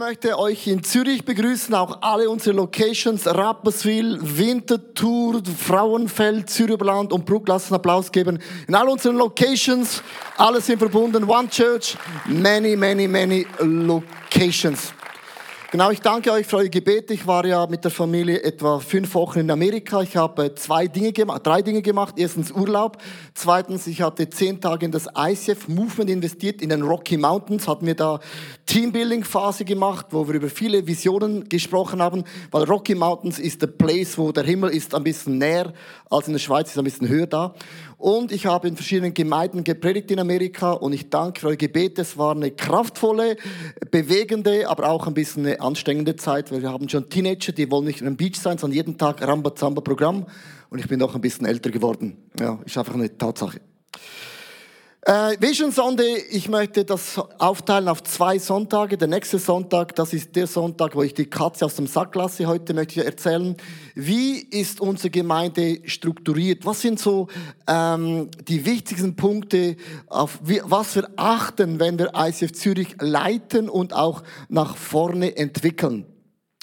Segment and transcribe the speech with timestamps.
[0.00, 7.46] möchte euch in Zürich begrüßen, auch alle unsere Locations, Rapperswil, Winterthur, Frauenfeld, Zürichland und Bruck.
[7.46, 8.38] Lasst einen Applaus geben.
[8.66, 10.02] In all unseren Locations,
[10.38, 11.24] alle sind verbunden.
[11.24, 14.94] One Church, many, many, many locations.
[15.70, 17.14] Genau, ich danke euch für eure Gebete.
[17.14, 20.02] Ich war ja mit der Familie etwa fünf Wochen in Amerika.
[20.02, 22.14] Ich habe zwei Dinge gemacht, drei Dinge gemacht.
[22.16, 22.98] Erstens Urlaub.
[23.34, 27.68] Zweitens, ich hatte zehn Tage in das ICF Movement investiert in den Rocky Mountains.
[27.68, 28.18] Hatten wir da
[28.70, 32.22] Teambuilding-Phase gemacht, wo wir über viele Visionen gesprochen haben.
[32.52, 35.72] Weil Rocky Mountains ist der Place, wo der Himmel ist ein bisschen näher
[36.08, 37.52] als in der Schweiz, ist ein bisschen höher da.
[37.98, 42.02] Und ich habe in verschiedenen Gemeinden gepredigt in Amerika und ich danke für eure Gebete.
[42.02, 43.36] Es war eine kraftvolle,
[43.90, 47.86] bewegende, aber auch ein bisschen eine anstrengende Zeit, weil wir haben schon Teenager, die wollen
[47.86, 50.26] nicht in einem Beach sein, sondern jeden Tag Rambazamba-Programm.
[50.70, 52.18] Und ich bin noch ein bisschen älter geworden.
[52.38, 53.60] Ja, ist einfach eine Tatsache.
[55.02, 58.98] Äh, Vision Sunday, ich möchte das aufteilen auf zwei Sonntage.
[58.98, 62.44] Der nächste Sonntag, das ist der Sonntag, wo ich die Katze aus dem Sack lasse.
[62.44, 63.56] Heute möchte ich erzählen,
[63.94, 66.66] wie ist unsere Gemeinde strukturiert?
[66.66, 67.28] Was sind so
[67.66, 69.76] ähm, die wichtigsten Punkte,
[70.06, 76.04] auf wie, was wir achten, wenn wir ICF Zürich leiten und auch nach vorne entwickeln?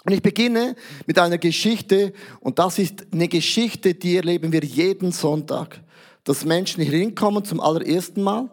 [0.05, 0.75] Und ich beginne
[1.07, 5.81] mit einer Geschichte und das ist eine Geschichte, die erleben wir jeden Sonntag
[6.27, 8.49] dass Menschen hier hinkommen zum allerersten Mal,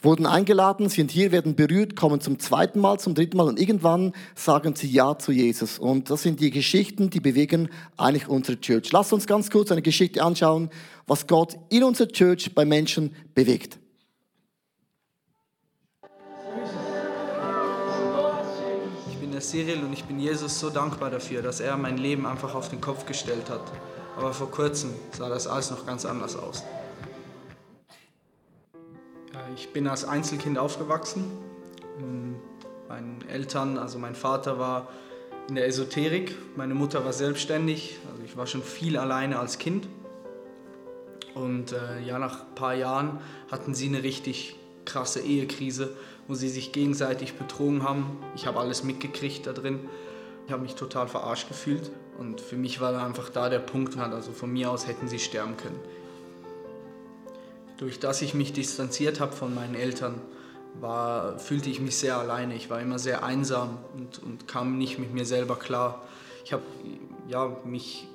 [0.00, 4.12] wurden eingeladen, sind hier, werden berührt, kommen zum zweiten Mal, zum dritten Mal und irgendwann
[4.34, 5.78] sagen sie Ja zu Jesus.
[5.78, 8.92] Und das sind die Geschichten, die bewegen eigentlich unsere Church.
[8.92, 10.68] Lasst uns ganz kurz eine Geschichte anschauen,
[11.06, 13.78] was Gott in unserer Church bei Menschen bewegt.
[19.10, 22.26] Ich bin der Cyril und ich bin Jesus so dankbar dafür, dass er mein Leben
[22.26, 23.62] einfach auf den Kopf gestellt hat.
[24.16, 26.62] Aber vor kurzem sah das alles noch ganz anders aus.
[29.54, 31.30] Ich bin als Einzelkind aufgewachsen.
[32.00, 32.36] Ähm,
[32.88, 34.88] Meine Eltern, also mein Vater war
[35.48, 39.88] in der Esoterik, meine Mutter war selbstständig, also ich war schon viel alleine als Kind.
[41.34, 44.56] Und äh, ja, nach ein paar Jahren hatten sie eine richtig
[44.86, 45.96] krasse Ehekrise,
[46.26, 48.18] wo sie sich gegenseitig betrogen haben.
[48.34, 49.80] Ich habe alles mitgekriegt da drin.
[50.46, 53.98] Ich habe mich total verarscht gefühlt und für mich war da einfach da der Punkt,
[53.98, 55.78] also von mir aus hätten sie sterben können.
[57.78, 60.20] Durch das ich mich distanziert habe von meinen Eltern,
[60.80, 62.54] war, fühlte ich mich sehr alleine.
[62.54, 66.02] Ich war immer sehr einsam und, und kam nicht mit mir selber klar.
[66.44, 66.62] Ich habe
[67.28, 68.08] ja, mich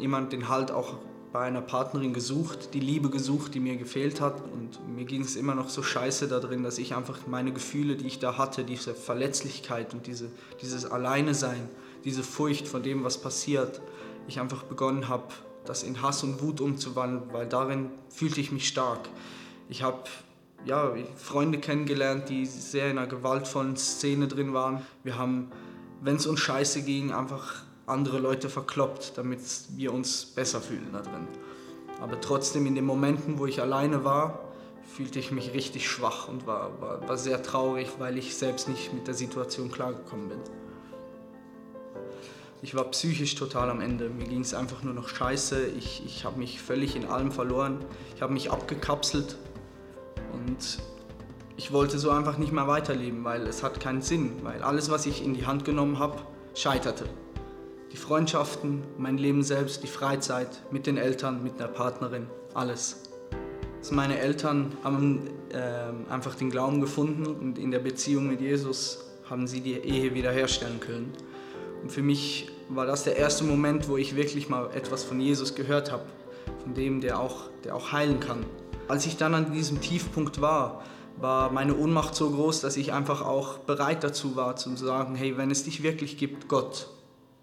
[0.00, 0.94] immer den Halt auch
[1.32, 4.40] bei einer Partnerin gesucht, die Liebe gesucht, die mir gefehlt hat.
[4.40, 7.96] Und mir ging es immer noch so scheiße da drin, dass ich einfach meine Gefühle,
[7.96, 10.30] die ich da hatte, diese Verletzlichkeit und diese,
[10.62, 11.68] dieses Alleine-Sein,
[12.04, 13.80] diese Furcht vor dem, was passiert,
[14.28, 15.24] ich einfach begonnen habe,
[15.64, 19.08] das in Hass und Wut umzuwandeln, weil darin fühlte ich mich stark.
[19.68, 20.04] Ich habe
[20.64, 24.82] ja, Freunde kennengelernt, die sehr in einer gewaltvollen Szene drin waren.
[25.02, 25.50] Wir haben,
[26.00, 29.40] wenn es uns scheiße ging, einfach andere Leute verkloppt, damit
[29.76, 31.28] wir uns besser fühlen da drin.
[32.00, 34.40] Aber trotzdem in den Momenten, wo ich alleine war,
[34.96, 38.92] fühlte ich mich richtig schwach und war, war, war sehr traurig, weil ich selbst nicht
[38.92, 40.38] mit der Situation klargekommen bin.
[42.64, 44.08] Ich war psychisch total am Ende.
[44.08, 45.66] Mir ging es einfach nur noch scheiße.
[45.78, 47.84] Ich, ich habe mich völlig in allem verloren.
[48.16, 49.36] Ich habe mich abgekapselt
[50.32, 50.78] und
[51.58, 55.04] ich wollte so einfach nicht mehr weiterleben, weil es hat keinen Sinn, weil alles, was
[55.04, 56.22] ich in die Hand genommen habe,
[56.54, 57.04] scheiterte.
[57.92, 63.10] Die Freundschaften, mein Leben selbst, die Freizeit mit den Eltern, mit der Partnerin, alles.
[63.80, 69.04] Also meine Eltern haben äh, einfach den Glauben gefunden und in der Beziehung mit Jesus
[69.28, 71.12] haben sie die Ehe wiederherstellen können.
[71.84, 75.54] Und für mich war das der erste Moment, wo ich wirklich mal etwas von Jesus
[75.54, 76.04] gehört habe,
[76.62, 78.46] von dem, der auch, der auch heilen kann.
[78.88, 80.82] Als ich dann an diesem Tiefpunkt war,
[81.18, 85.36] war meine Ohnmacht so groß, dass ich einfach auch bereit dazu war, zu sagen, hey,
[85.36, 86.88] wenn es dich wirklich gibt, Gott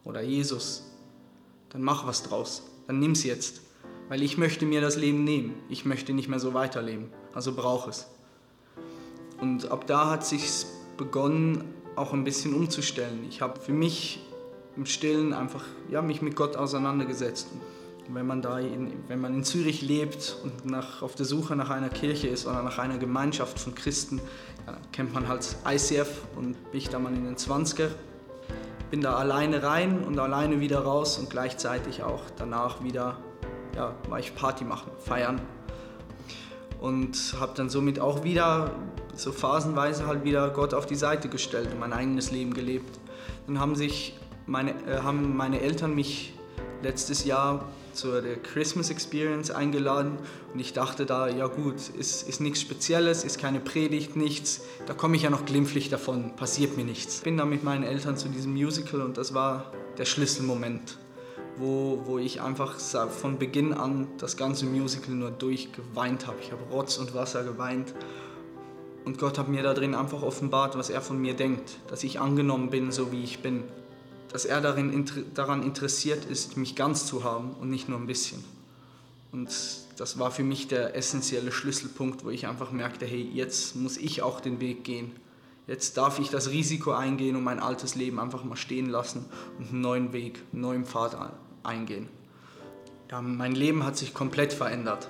[0.06, 0.90] oder Jesus,
[1.70, 3.62] dann mach was draus, dann nimm es jetzt,
[4.10, 7.92] weil ich möchte mir das Leben nehmen, ich möchte nicht mehr so weiterleben, also brauche
[7.92, 8.08] es.
[9.40, 10.66] Und ab da hat sich
[10.98, 11.64] begonnen,
[11.96, 13.24] auch ein bisschen umzustellen.
[13.30, 14.20] Ich habe für mich
[14.78, 17.50] im Stillen einfach ja, mich mit Gott auseinandergesetzt.
[18.08, 21.56] Und wenn man da in, wenn man in Zürich lebt und nach, auf der Suche
[21.56, 24.22] nach einer Kirche ist oder nach einer Gemeinschaft von Christen,
[24.66, 27.90] dann kennt man halt ICF und bin ich da mal in den 20er.
[28.90, 33.18] Bin da alleine rein und alleine wieder raus und gleichzeitig auch danach wieder,
[33.76, 35.42] ja, war ich Party machen, feiern.
[36.82, 38.72] Und habe dann somit auch wieder
[39.16, 43.00] so phasenweise halt wieder Gott auf die Seite gestellt und mein eigenes Leben gelebt.
[43.48, 44.18] Dann haben sich
[44.52, 46.34] meine, äh, haben meine Eltern mich
[46.84, 50.18] letztes Jahr zur Christmas Experience eingeladen
[50.54, 54.94] und ich dachte da, ja gut, ist, ist nichts Spezielles, ist keine Predigt, nichts, da
[54.94, 57.18] komme ich ja noch glimpflich davon, passiert mir nichts.
[57.18, 60.98] Ich bin dann mit meinen Eltern zu diesem Musical und das war der Schlüsselmoment,
[61.58, 66.38] wo, wo ich einfach von Beginn an das ganze Musical nur durchgeweint habe.
[66.42, 67.94] Ich habe Rotz und Wasser geweint
[69.04, 72.20] und Gott hat mir da drin einfach offenbart, was er von mir denkt, dass ich
[72.20, 73.64] angenommen bin, so wie ich bin
[74.32, 78.44] dass er darin, daran interessiert ist, mich ganz zu haben und nicht nur ein bisschen.
[79.32, 79.50] Und
[79.98, 84.22] das war für mich der essentielle Schlüsselpunkt, wo ich einfach merkte, hey, jetzt muss ich
[84.22, 85.12] auch den Weg gehen.
[85.68, 89.26] Jetzt darf ich das Risiko eingehen und mein altes Leben einfach mal stehen lassen
[89.58, 91.18] und einen neuen Weg, einen neuen Pfad
[91.64, 92.10] eingehen.
[93.10, 95.10] Ja, mein Leben hat sich komplett verändert.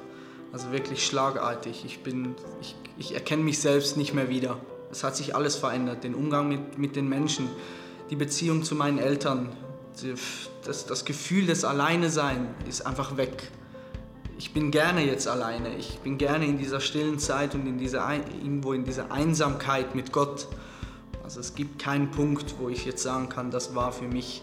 [0.51, 1.83] Also wirklich schlagartig.
[1.85, 4.59] Ich, bin, ich, ich erkenne mich selbst nicht mehr wieder.
[4.91, 6.03] Es hat sich alles verändert.
[6.03, 7.47] Den Umgang mit, mit den Menschen,
[8.11, 9.49] die Beziehung zu meinen Eltern,
[10.65, 13.49] das, das Gefühl des Alleinesein ist einfach weg.
[14.37, 15.75] Ich bin gerne jetzt alleine.
[15.77, 20.11] Ich bin gerne in dieser stillen Zeit und in dieser, irgendwo in dieser Einsamkeit mit
[20.11, 20.47] Gott.
[21.23, 24.41] Also es gibt keinen Punkt, wo ich jetzt sagen kann, das war für mich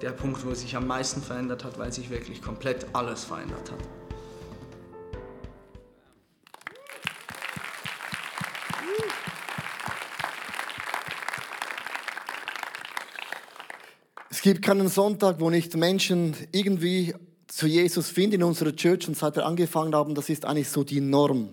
[0.00, 3.72] der Punkt, wo es sich am meisten verändert hat, weil sich wirklich komplett alles verändert
[3.72, 4.05] hat.
[14.52, 17.12] Gibt keinen Sonntag, wo nicht Menschen irgendwie
[17.48, 20.84] zu Jesus finden in unserer Church und seit wir angefangen haben, das ist eigentlich so
[20.84, 21.48] die Norm.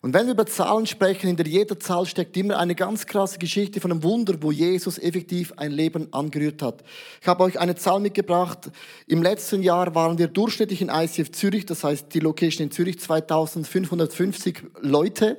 [0.00, 3.82] Und wenn wir über Zahlen sprechen, hinter jeder Zahl steckt immer eine ganz krasse Geschichte
[3.82, 6.82] von einem Wunder, wo Jesus effektiv ein Leben angerührt hat.
[7.20, 8.70] Ich habe euch eine Zahl mitgebracht.
[9.06, 12.98] Im letzten Jahr waren wir durchschnittlich in ICF Zürich, das heißt die Location in Zürich
[12.98, 15.36] 2550 Leute.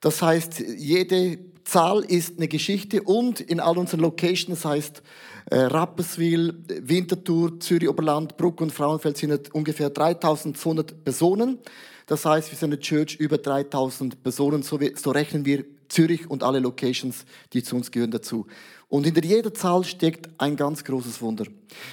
[0.00, 5.02] Das heißt, jede Zahl ist eine Geschichte und in all unseren Locations, das heißt
[5.50, 11.58] äh, Rapperswil, Winterthur, Zürich Oberland, Bruck und Frauenfeld sind ungefähr 3200 Personen.
[12.06, 16.42] Das heißt, wir sind eine Church über 3000 Personen, so, so rechnen wir Zürich und
[16.42, 18.46] alle Locations, die zu uns gehören, dazu.
[18.88, 21.44] Und hinter jeder Zahl steckt ein ganz großes Wunder.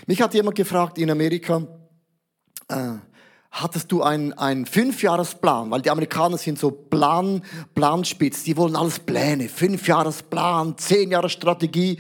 [0.08, 1.68] Mich hat jemand gefragt in Amerika,
[2.68, 2.94] äh,
[3.52, 5.70] hattest du einen, einen Fünfjahresplan?
[5.72, 7.44] Weil die Amerikaner sind so Plan,
[7.76, 12.00] Planspitz, die wollen alles Pläne, Fünfjahresplan, Zehnjahresstrategie.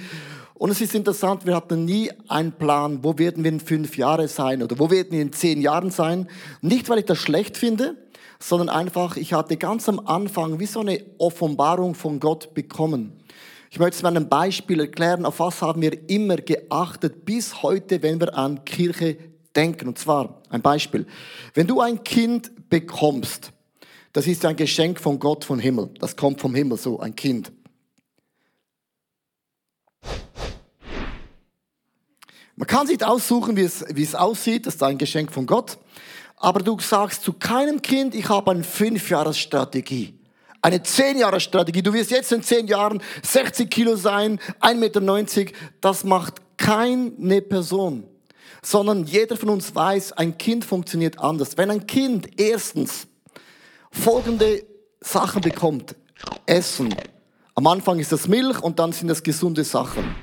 [0.63, 4.30] Und es ist interessant, wir hatten nie einen Plan, wo werden wir in fünf Jahren
[4.30, 6.30] sein oder wo werden wir in zehn Jahren sein.
[6.62, 7.98] Nicht, weil ich das schlecht finde,
[8.39, 13.12] sondern einfach, ich hatte ganz am Anfang wie so eine Offenbarung von Gott bekommen.
[13.71, 18.01] Ich möchte es mal ein Beispiel erklären, auf was haben wir immer geachtet bis heute,
[18.01, 19.18] wenn wir an Kirche
[19.57, 19.89] denken.
[19.89, 21.06] Und zwar ein Beispiel.
[21.56, 23.51] Wenn du ein Kind bekommst,
[24.13, 25.89] das ist ein Geschenk von Gott vom Himmel.
[26.00, 27.51] Das kommt vom Himmel so, ein Kind.
[32.55, 35.77] Man kann sich aussuchen, wie es, wie es aussieht, das ist ein Geschenk von Gott.
[36.38, 40.19] Aber du sagst zu keinem Kind, ich habe eine Fünfjahresstrategie.
[40.61, 41.81] Eine Zehn-Jahres-Strategie.
[41.81, 45.51] Du wirst jetzt in zehn Jahren 60 Kilo sein, 1,90 Meter.
[45.81, 48.05] Das macht keine Person.
[48.61, 51.57] Sondern jeder von uns weiß, ein Kind funktioniert anders.
[51.57, 53.07] Wenn ein Kind erstens
[53.91, 54.63] folgende
[55.01, 55.95] Sachen bekommt.
[56.45, 56.95] Essen.
[57.55, 60.15] Am Anfang ist das Milch und dann sind das gesunde Sachen.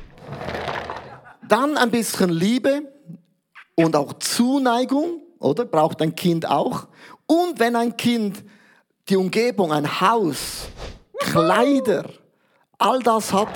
[1.51, 2.83] Dann ein bisschen Liebe
[3.75, 5.65] und auch Zuneigung, oder?
[5.65, 6.87] Braucht ein Kind auch.
[7.27, 8.45] Und wenn ein Kind
[9.09, 10.69] die Umgebung, ein Haus,
[11.19, 12.09] Kleider,
[12.79, 13.49] all das hat,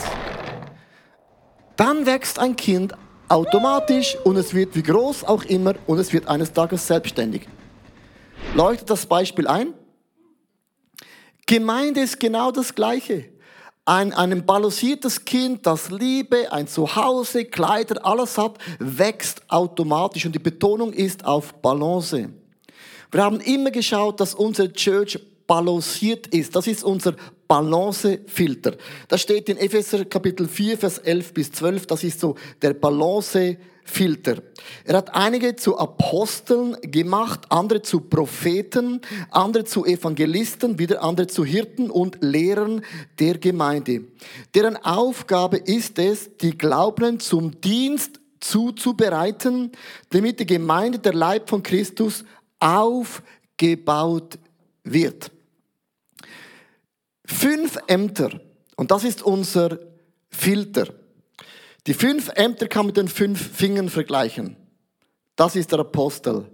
[1.77, 2.95] dann wächst ein Kind
[3.29, 7.47] automatisch und es wird wie groß auch immer und es wird eines Tages selbstständig.
[8.57, 9.73] Leuchtet das Beispiel ein?
[11.47, 13.34] Gemeinde ist genau das Gleiche.
[13.87, 20.25] Ein, ein balanciertes Kind, das Liebe, ein Zuhause, Kleider, alles hat, wächst automatisch.
[20.25, 22.31] Und die Betonung ist auf Balance.
[23.11, 26.57] Wir haben immer geschaut, dass unsere Church balanciert ist.
[26.57, 27.15] Das ist unser
[27.47, 28.77] Balancefilter.
[29.09, 31.87] Das steht in Epheser Kapitel 4, Vers 11 bis 12.
[31.87, 33.74] Das ist so der Balancefilter.
[33.85, 34.43] Filter.
[34.85, 41.45] Er hat einige zu Aposteln gemacht, andere zu Propheten, andere zu Evangelisten, wieder andere zu
[41.45, 42.83] Hirten und Lehrern
[43.21, 44.05] der Gemeinde.
[44.55, 49.71] Deren Aufgabe ist es, die Glaubenden zum Dienst zuzubereiten,
[50.11, 52.25] damit die Gemeinde, der Leib von Christus,
[52.59, 54.39] aufgebaut
[54.83, 55.31] wird.
[57.27, 58.41] Fünf Ämter,
[58.77, 59.79] und das ist unser
[60.31, 60.89] Filter.
[61.87, 64.57] Die fünf Ämter kann man mit den fünf Fingern vergleichen.
[65.37, 66.51] Das ist der Apostel,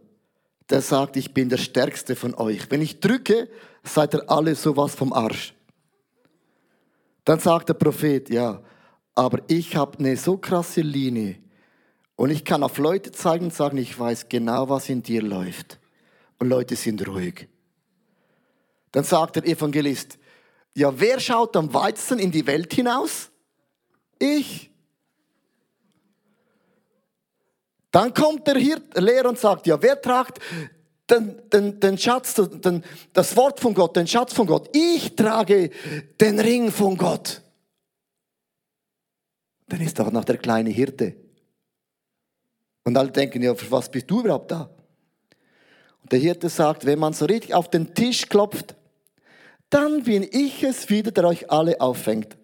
[0.70, 2.70] der sagt, ich bin der Stärkste von euch.
[2.70, 3.48] Wenn ich drücke,
[3.84, 5.54] seid ihr alle sowas vom Arsch.
[7.24, 8.62] Dann sagt der Prophet, ja,
[9.14, 11.36] aber ich habe eine so krasse Linie
[12.16, 15.78] Und ich kann auf Leute zeigen und sagen, ich weiß genau, was in dir läuft.
[16.38, 17.48] Und Leute sind ruhig.
[18.92, 20.18] Dann sagt der Evangelist,
[20.74, 23.30] ja, wer schaut am weitesten in die Welt hinaus?
[24.18, 24.69] Ich.
[27.90, 30.38] Dann kommt der Hirt, Lehrer und sagt, ja, wer tragt
[31.10, 34.70] den, den, den Schatz, den, das Wort von Gott, den Schatz von Gott?
[34.76, 35.70] Ich trage
[36.20, 37.42] den Ring von Gott.
[39.68, 41.16] Dann ist doch noch der kleine Hirte.
[42.84, 44.70] Und alle denken, ja, für was bist du überhaupt da?
[46.02, 48.74] Und der Hirte sagt, wenn man so richtig auf den Tisch klopft,
[49.68, 52.36] dann bin ich es wieder, der euch alle auffängt.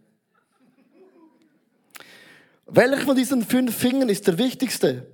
[2.66, 5.06] Welcher von diesen fünf Fingern ist der wichtigste?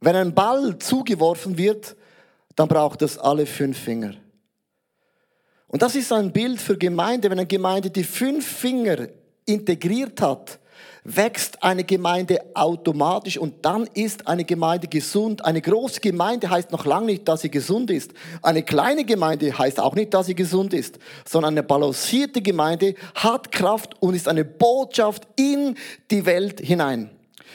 [0.00, 1.94] Wenn ein Ball zugeworfen wird,
[2.56, 4.14] dann braucht es alle fünf Finger.
[5.68, 7.30] Und das ist ein Bild für Gemeinde.
[7.30, 9.08] Wenn eine Gemeinde die fünf Finger
[9.46, 10.58] integriert hat,
[11.04, 15.44] wächst eine Gemeinde automatisch und dann ist eine Gemeinde gesund.
[15.44, 18.12] Eine große Gemeinde heißt noch lange nicht, dass sie gesund ist.
[18.42, 23.52] Eine kleine Gemeinde heißt auch nicht, dass sie gesund ist, sondern eine balancierte Gemeinde hat
[23.52, 25.76] Kraft und ist eine Botschaft in
[26.10, 27.10] die Welt hinein.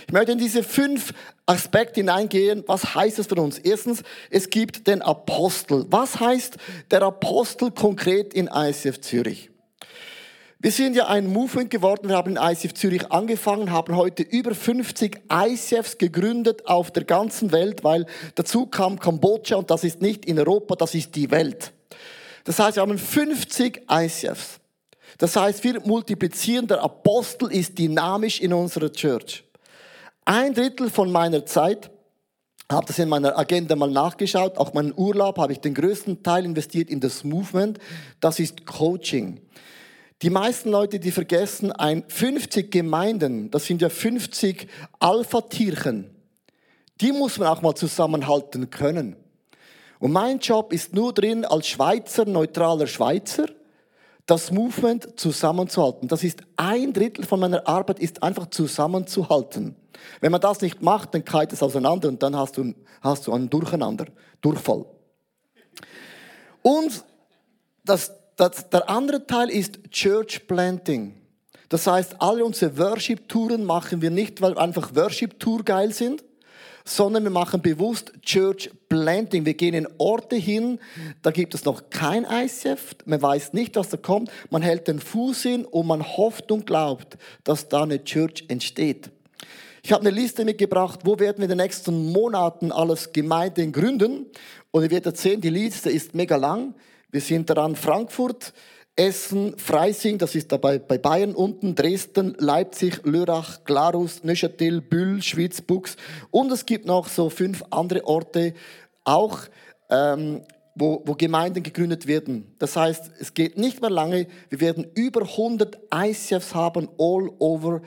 [0.08, 1.14] Ich möchte in diese fünf
[1.46, 2.64] Aspekte hineingehen.
[2.68, 3.58] Was heißt es für uns?
[3.58, 5.86] Erstens, es gibt den Apostel.
[5.90, 6.58] Was heißt
[6.92, 9.50] der Apostel konkret in ICF Zürich?
[10.60, 12.10] Wir sind ja ein Movement geworden.
[12.10, 17.52] Wir haben in ICF Zürich angefangen, haben heute über 50 ICFs gegründet auf der ganzen
[17.52, 21.72] Welt, weil dazu kam Kambodscha und das ist nicht in Europa, das ist die Welt.
[22.46, 24.60] Das heißt, wir haben 50 ICFs.
[25.18, 26.68] Das heißt, wir multiplizieren.
[26.68, 29.45] Der Apostel ist dynamisch in unserer Church.
[30.26, 31.92] Ein Drittel von meiner Zeit
[32.72, 34.58] habe das in meiner Agenda mal nachgeschaut.
[34.58, 37.78] Auch meinen Urlaub habe ich den größten Teil investiert in das Movement.
[38.22, 39.40] Das ist Coaching.
[40.24, 44.68] Die meisten Leute, die vergessen, ein 50 Gemeinden, das sind ja 50
[45.00, 46.10] Alpha-Tierchen,
[47.02, 49.18] die muss man auch mal zusammenhalten können.
[50.00, 53.46] Und mein Job ist nur drin, als Schweizer, neutraler Schweizer,
[54.26, 56.08] das Movement zusammenzuhalten.
[56.08, 59.76] Das ist ein Drittel von meiner Arbeit, ist einfach zusammenzuhalten.
[60.20, 63.34] Wenn man das nicht macht, dann kalt es auseinander und dann hast du, hast du
[63.34, 64.08] einen Durcheinander,
[64.42, 64.86] Durchfall.
[66.62, 67.04] Und
[67.84, 71.16] das das, der andere Teil ist Church Planting.
[71.70, 76.24] Das heißt, alle unsere Worship-Touren machen wir nicht, weil einfach Worship-Tour geil sind,
[76.86, 79.46] sondern wir machen bewusst Church Planting.
[79.46, 80.80] Wir gehen in Orte hin,
[81.24, 85.00] da gibt es noch kein ICF, man weiß nicht, was da kommt, man hält den
[85.00, 89.10] Fuß hin und man hofft und glaubt, dass da eine Church entsteht.
[89.82, 94.26] Ich habe eine Liste mitgebracht, wo werden wir in den nächsten Monaten alles Gemeinden gründen.
[94.72, 96.74] Und ihr werdet sehen, die Liste ist mega lang.
[97.12, 98.52] Wir sind daran Frankfurt,
[98.98, 105.62] Essen, Freising, das ist dabei bei Bayern unten, Dresden, Leipzig, Lörrach, Glarus, Neuchâtel, Bühl, Schwyz,
[105.62, 105.98] Bux
[106.32, 108.54] und es gibt noch so fünf andere Orte,
[109.04, 109.40] auch
[109.90, 110.44] ähm,
[110.76, 112.56] wo, wo Gemeinden gegründet werden.
[112.58, 117.82] Das heißt, es geht nicht mehr lange, wir werden über 100 ICFs haben all over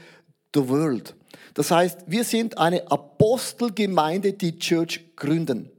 [0.54, 1.14] the world.
[1.54, 5.70] Das heißt, wir sind eine Apostelgemeinde, die Church gründen.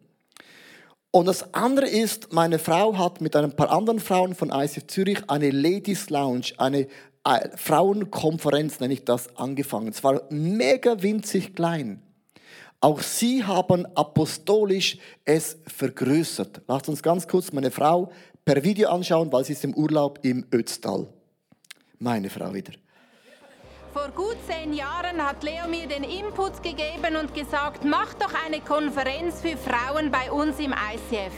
[1.12, 5.28] Und das andere ist, meine Frau hat mit ein paar anderen Frauen von ICF Zürich
[5.28, 6.88] eine Ladies Lounge, eine
[7.24, 9.88] äh, Frauenkonferenz, nenne ich das, angefangen.
[9.88, 12.04] Es war mega winzig klein.
[12.80, 16.62] Auch sie haben apostolisch es vergrößert.
[16.68, 18.12] Lasst uns ganz kurz meine Frau
[18.46, 21.08] per Video anschauen, weil sie ist im Urlaub im Ötztal.
[21.98, 22.74] Meine Frau wieder.
[23.91, 28.62] Vor gut zehn Jahren hat Leo mir den Input gegeben und gesagt, mach doch eine
[28.62, 31.34] Konferenz für Frauen bei uns im ICF.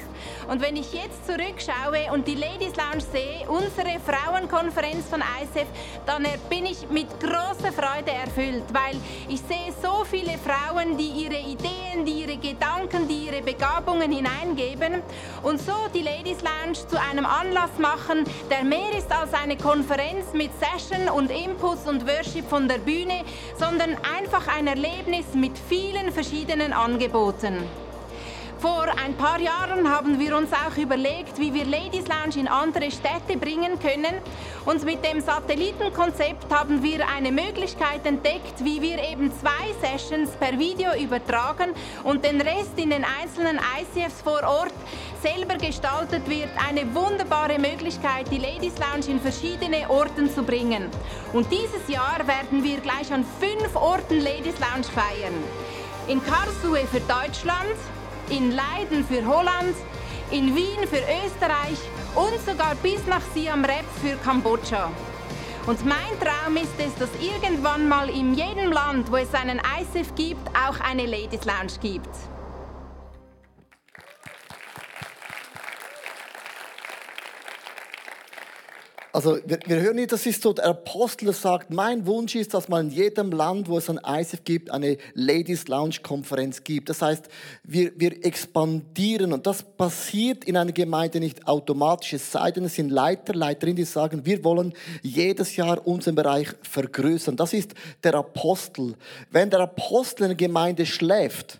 [0.50, 5.68] Und wenn ich jetzt zurückschaue und die Ladies Lounge sehe, unsere Frauenkonferenz von ICF,
[6.06, 11.40] dann bin ich mit großer Freude erfüllt, weil ich sehe so viele Frauen, die ihre
[11.40, 15.02] Ideen, die ihre Gedanken, die ihre Begabungen hineingeben
[15.44, 20.34] und so die Ladies Lounge zu einem Anlass machen, der mehr ist als eine Konferenz
[20.34, 23.24] mit Session und Inputs und Worship Worship von der Bühne,
[23.58, 27.56] sondern einfach ein Erlebnis mit vielen verschiedenen Angeboten.
[28.60, 32.92] Vor ein paar Jahren haben wir uns auch überlegt, wie wir Ladies Lounge in andere
[32.92, 34.22] Städte bringen können.
[34.66, 40.58] Und mit dem Satellitenkonzept haben wir eine Möglichkeit entdeckt, wie wir eben zwei Sessions per
[40.60, 41.72] Video übertragen
[42.04, 44.74] und den Rest in den einzelnen ICFs vor Ort
[45.24, 46.50] selber gestaltet wird.
[46.70, 50.90] Eine wunderbare Möglichkeit, die Ladies Lounge in verschiedene Orten zu bringen.
[51.34, 55.34] Und dieses Jahr werden wir gleich an fünf Orten Ladies Lounge feiern.
[56.08, 57.76] In Karlsruhe für Deutschland,
[58.30, 59.76] in Leiden für Holland,
[60.32, 61.78] in Wien für Österreich
[62.16, 64.90] und sogar bis nach Siam Reap für Kambodscha.
[65.68, 70.16] Und mein Traum ist es, dass irgendwann mal in jedem Land, wo es einen ISF
[70.16, 72.31] gibt, auch eine Ladies Lounge gibt.
[79.24, 82.68] Also wir, wir hören nicht, das ist so der Apostel, sagt, mein Wunsch ist, dass
[82.70, 86.90] man in jedem Land, wo es ein ISF gibt, eine Ladies Lounge Konferenz gibt.
[86.90, 87.26] Das heißt,
[87.64, 92.14] wir, wir expandieren und das passiert in einer Gemeinde nicht automatisch.
[92.14, 94.74] Es sei denn, es sind Leiter, Leiterinnen, die sagen, wir wollen
[95.04, 97.36] jedes Jahr unseren Bereich vergrößern.
[97.36, 98.96] Das ist der Apostel.
[99.30, 101.60] Wenn der Apostel in der Gemeinde schläft,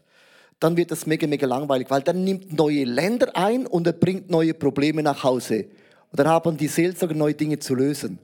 [0.60, 4.32] dann wird das mega, mega langweilig, weil dann nimmt neue Länder ein und er bringt
[4.32, 5.68] neue Probleme nach Hause.
[6.12, 8.20] Und dann haben die Seelsorger neue Dinge zu lösen.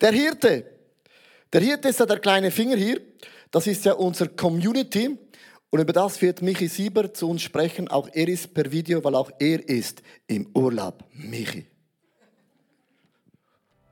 [0.00, 0.64] Der Hirte.
[1.52, 3.00] Der Hirte ist ja der kleine Finger hier.
[3.50, 5.18] Das ist ja unser Community.
[5.70, 7.88] Und über das wird Michi Sieber zu uns sprechen.
[7.88, 11.04] Auch er ist per Video, weil auch er ist im Urlaub.
[11.12, 11.66] Michi.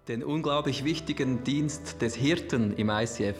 [0.08, 3.37] Den unglaublich wichtigen Dienst des Hirten im ICF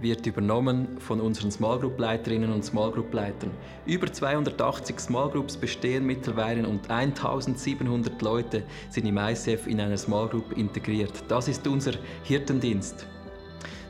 [0.00, 3.50] wird übernommen von unseren Small Group Leiterinnen und Small Group Leitern.
[3.86, 10.28] Über 280 Small Groups bestehen mittlerweile und 1700 Leute sind im ICF in einer Small
[10.28, 11.12] Group integriert.
[11.28, 13.06] Das ist unser Hirtendienst.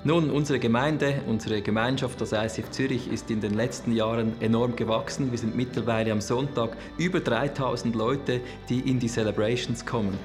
[0.04, 5.32] Nun, unsere Gemeinde, unsere Gemeinschaft, das ICF Zürich, ist in den letzten Jahren enorm gewachsen.
[5.32, 10.16] Wir sind mittlerweile am Sonntag über 3000 Leute, die in die Celebrations kommen.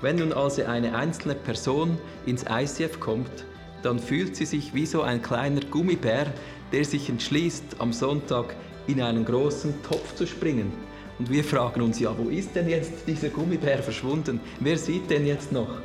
[0.00, 3.44] Wenn nun also eine einzelne Person ins ICF kommt,
[3.82, 6.32] dann fühlt sie sich wie so ein kleiner Gummibär,
[6.72, 8.54] der sich entschließt, am Sonntag
[8.86, 10.72] in einen großen Topf zu springen.
[11.18, 14.40] Und wir fragen uns, ja, wo ist denn jetzt dieser Gummibär verschwunden?
[14.60, 15.80] Wer sieht denn jetzt noch?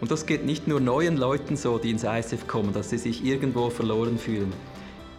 [0.00, 3.24] Und das geht nicht nur neuen Leuten so, die ins ISF kommen, dass sie sich
[3.24, 4.52] irgendwo verloren fühlen.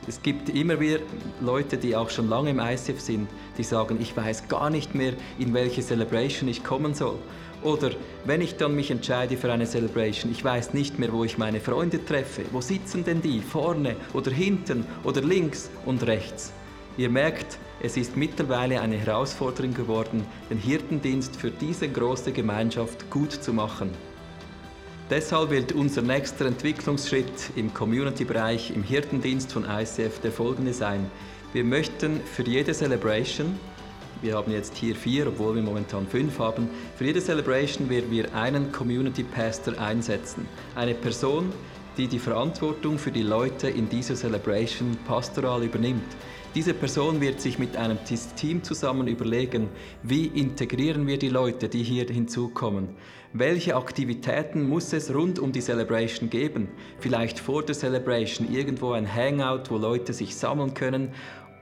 [0.08, 0.98] Es gibt immer wieder
[1.42, 5.14] Leute, die auch schon lange im ISF sind, die sagen, ich weiß gar nicht mehr,
[5.38, 7.20] in welche Celebration ich kommen soll.
[7.64, 7.92] Oder
[8.26, 11.60] wenn ich dann mich entscheide für eine Celebration, ich weiß nicht mehr, wo ich meine
[11.60, 12.44] Freunde treffe.
[12.52, 13.40] Wo sitzen denn die?
[13.40, 16.54] Vorne oder hinten oder links und rechts?
[16.98, 23.32] Ihr merkt, es ist mittlerweile eine Herausforderung geworden, den Hirtendienst für diese große Gemeinschaft gut
[23.32, 23.92] zu machen.
[25.10, 31.10] Deshalb wird unser nächster Entwicklungsschritt im Community-Bereich, im Hirtendienst von ICF der folgende sein.
[31.54, 33.60] Wir möchten für jede Celebration
[34.22, 36.70] wir haben jetzt hier vier, obwohl wir momentan fünf haben.
[36.96, 40.48] Für jede Celebration werden wir einen Community Pastor einsetzen.
[40.76, 41.52] Eine Person,
[41.98, 46.16] die die Verantwortung für die Leute in dieser Celebration pastoral übernimmt.
[46.54, 47.98] Diese Person wird sich mit einem
[48.36, 49.70] Team zusammen überlegen,
[50.04, 52.90] wie integrieren wir die Leute, die hier hinzukommen.
[53.32, 56.68] Welche Aktivitäten muss es rund um die Celebration geben?
[57.00, 61.14] Vielleicht vor der Celebration irgendwo ein Hangout, wo Leute sich sammeln können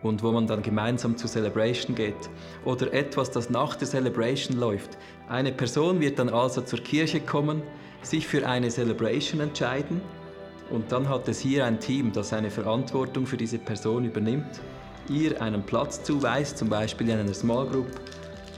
[0.04, 2.30] und wo man dann gemeinsam zur Celebration geht.
[2.66, 4.98] Oder etwas, das nach der Celebration läuft.
[5.28, 7.62] Eine Person wird dann also zur Kirche kommen,
[8.02, 10.02] sich für eine Celebration entscheiden
[10.70, 14.62] und dann hat es hier ein Team, das eine Verantwortung für diese Person übernimmt,
[15.10, 17.88] ihr einen Platz zuweist, zum Beispiel in einer Small Group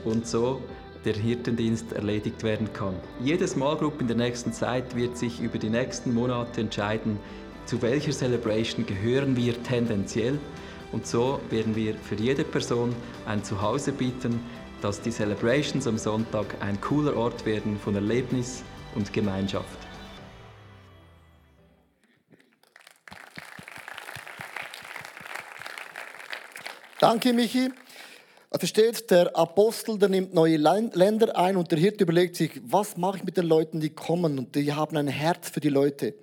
[0.04, 0.62] und so
[1.06, 2.94] der Hirtendienst erledigt werden kann.
[3.24, 7.18] Jede Small Group in der nächsten Zeit wird sich über die nächsten Monate entscheiden,
[7.66, 10.38] zu welcher Celebration gehören wir tendenziell
[10.92, 14.40] und so werden wir für jede Person ein Zuhause bieten,
[14.82, 18.64] dass die Celebrations am Sonntag ein cooler Ort werden von Erlebnis
[18.96, 19.78] und Gemeinschaft.
[27.00, 27.72] Danke, Michi.
[28.54, 32.98] Also steht, der Apostel, der nimmt neue Länder ein und der Hirte überlegt sich, was
[32.98, 36.16] mache ich mit den Leuten, die kommen und die haben ein Herz für die Leute.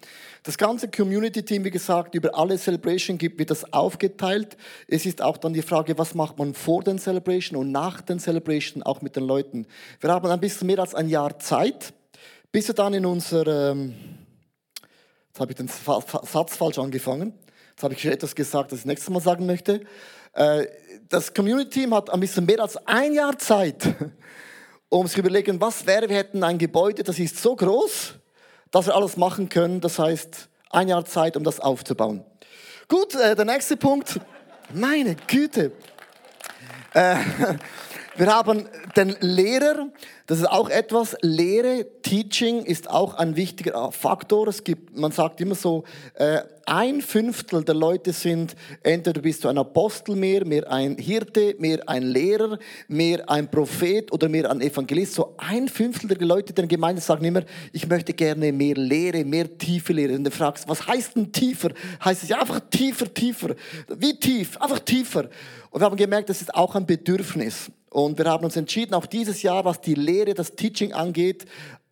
[0.42, 4.58] Das ganze Community-Team, wie gesagt, über alle Celebration gibt, wird das aufgeteilt.
[4.88, 8.20] Es ist auch dann die Frage, was macht man vor den Celebration und nach den
[8.20, 9.66] Celebration auch mit den Leuten.
[9.98, 11.94] Wir haben ein bisschen mehr als ein Jahr Zeit,
[12.52, 13.94] bis wir dann in unser, ähm,
[15.28, 17.32] jetzt habe ich den Satz falsch angefangen,
[17.78, 19.80] jetzt habe ich schon etwas gesagt, das ich nächstes Mal sagen möchte.
[20.32, 20.66] Äh,
[21.08, 23.94] das Community-Team hat ein bisschen mehr als ein Jahr Zeit,
[24.88, 28.14] um sich zu überlegen, was wäre, wir hätten ein Gebäude, das ist so groß,
[28.72, 29.80] dass wir alles machen können.
[29.80, 32.24] Das heißt, ein Jahr Zeit, um das aufzubauen.
[32.88, 34.18] Gut, äh, der nächste Punkt.
[34.74, 35.70] Meine Güte.
[36.94, 37.14] Äh,
[38.16, 39.86] wir haben den Lehrer,
[40.26, 44.48] das ist auch etwas, Lehre, Teaching ist auch ein wichtiger Faktor.
[44.48, 45.84] Es gibt, man sagt immer so,
[46.68, 51.80] ein Fünftel der Leute sind, entweder bist du ein Apostel mehr, mehr ein Hirte, mehr
[51.88, 55.14] ein Lehrer, mehr ein Prophet oder mehr ein Evangelist.
[55.14, 59.56] So ein Fünftel der Leute der Gemeinde sagen immer, ich möchte gerne mehr Lehre, mehr
[59.56, 60.14] tiefe Lehre.
[60.14, 61.70] Und du fragst, was heißt denn tiefer?
[62.04, 63.54] Heißt es ja einfach tiefer, tiefer.
[63.96, 64.58] Wie tief?
[64.58, 65.30] Einfach tiefer.
[65.70, 67.70] Und wir haben gemerkt, das ist auch ein Bedürfnis.
[67.88, 71.46] Und wir haben uns entschieden, auch dieses Jahr, was die Lehre, das Teaching angeht,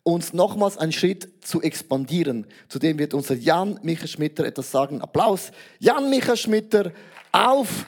[0.07, 2.47] uns nochmals einen Schritt zu expandieren.
[2.69, 5.01] Zudem wird unser Jan Michael Schmitter etwas sagen.
[5.01, 5.51] Applaus.
[5.79, 6.91] Jan Michael Schmitter
[7.33, 7.85] auf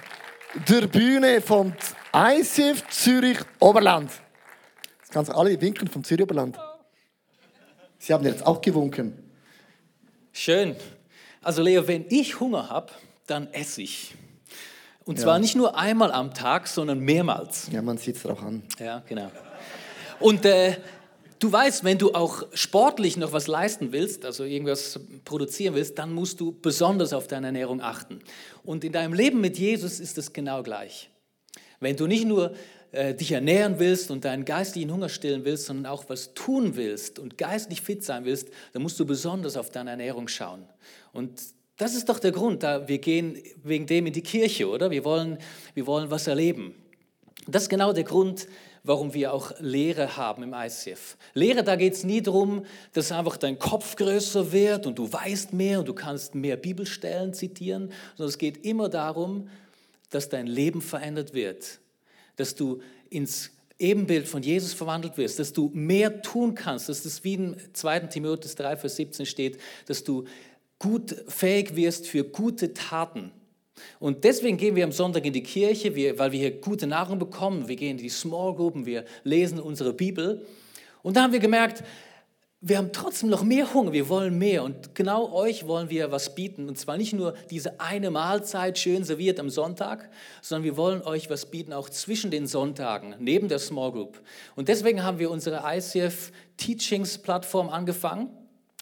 [0.67, 1.73] der Bühne vom
[2.13, 4.11] ICF Zürich Oberland.
[4.99, 6.57] Jetzt kannst du alle winken vom Zürich Oberland.
[7.99, 9.13] Sie haben jetzt auch gewunken.
[10.33, 10.75] Schön.
[11.41, 12.91] Also Leo, wenn ich Hunger habe,
[13.27, 14.13] dann esse ich.
[15.05, 15.39] Und zwar Ja.
[15.39, 17.69] nicht nur einmal am Tag, sondern mehrmals.
[17.71, 18.63] Ja, man sieht es auch an.
[18.77, 19.31] Ja, genau.
[20.19, 20.75] Und äh,
[21.39, 26.13] du weißt, wenn du auch sportlich noch was leisten willst, also irgendwas produzieren willst, dann
[26.13, 28.19] musst du besonders auf deine Ernährung achten.
[28.63, 31.09] Und in deinem Leben mit Jesus ist es genau gleich.
[31.79, 32.53] Wenn du nicht nur
[32.91, 37.19] äh, dich ernähren willst und deinen geistlichen Hunger stillen willst, sondern auch was tun willst
[37.19, 40.65] und geistlich fit sein willst, dann musst du besonders auf deine Ernährung schauen.
[41.13, 41.39] Und
[41.77, 44.91] das ist doch der Grund, da wir gehen wegen dem in die Kirche, oder?
[44.91, 45.37] Wir wollen,
[45.73, 46.75] wir wollen was erleben.
[47.47, 48.47] Das ist genau der Grund,
[48.89, 51.15] warum wir auch Lehre haben im ICF.
[51.35, 55.53] Lehre, da geht es nie darum, dass einfach dein Kopf größer wird und du weißt
[55.53, 59.47] mehr und du kannst mehr Bibelstellen zitieren, sondern es geht immer darum,
[60.09, 61.79] dass dein Leben verändert wird,
[62.35, 67.23] dass du ins Ebenbild von Jesus verwandelt wirst, dass du mehr tun kannst, dass das
[67.23, 67.99] wie in 2.
[68.07, 70.25] Timotheus 3, Vers 17 steht, dass du
[70.79, 73.31] gut fähig wirst für gute Taten.
[73.99, 77.67] Und deswegen gehen wir am Sonntag in die Kirche, weil wir hier gute Nahrung bekommen.
[77.67, 80.45] Wir gehen in die Small Gruppen, wir lesen unsere Bibel.
[81.01, 81.83] Und da haben wir gemerkt,
[82.61, 84.63] wir haben trotzdem noch mehr Hunger, wir wollen mehr.
[84.63, 86.67] Und genau euch wollen wir was bieten.
[86.67, 90.09] Und zwar nicht nur diese eine Mahlzeit schön serviert am Sonntag,
[90.41, 94.21] sondern wir wollen euch was bieten, auch zwischen den Sonntagen, neben der Small Group.
[94.57, 98.29] Und deswegen haben wir unsere ICF Teachings Plattform angefangen.